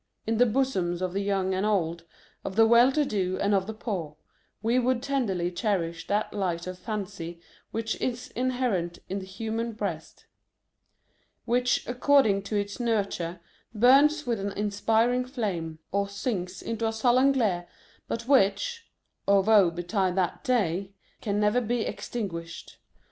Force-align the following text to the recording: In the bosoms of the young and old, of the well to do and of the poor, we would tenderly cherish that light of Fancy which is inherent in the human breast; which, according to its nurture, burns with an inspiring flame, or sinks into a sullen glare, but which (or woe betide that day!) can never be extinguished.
In 0.25 0.39
the 0.39 0.47
bosoms 0.47 0.99
of 1.03 1.13
the 1.13 1.21
young 1.21 1.53
and 1.53 1.63
old, 1.63 2.05
of 2.43 2.55
the 2.55 2.65
well 2.65 2.91
to 2.91 3.05
do 3.05 3.37
and 3.39 3.53
of 3.53 3.67
the 3.67 3.73
poor, 3.75 4.15
we 4.63 4.79
would 4.79 5.03
tenderly 5.03 5.51
cherish 5.51 6.07
that 6.07 6.33
light 6.33 6.65
of 6.65 6.79
Fancy 6.79 7.39
which 7.69 8.01
is 8.01 8.29
inherent 8.29 8.97
in 9.09 9.19
the 9.19 9.27
human 9.27 9.73
breast; 9.73 10.25
which, 11.45 11.85
according 11.87 12.41
to 12.41 12.55
its 12.55 12.79
nurture, 12.79 13.41
burns 13.75 14.25
with 14.25 14.39
an 14.39 14.53
inspiring 14.53 15.23
flame, 15.23 15.77
or 15.91 16.09
sinks 16.09 16.63
into 16.63 16.87
a 16.87 16.91
sullen 16.93 17.31
glare, 17.31 17.67
but 18.07 18.27
which 18.27 18.89
(or 19.27 19.41
woe 19.41 19.69
betide 19.69 20.15
that 20.15 20.43
day!) 20.43 20.95
can 21.21 21.39
never 21.39 21.61
be 21.61 21.81
extinguished. 21.81 22.79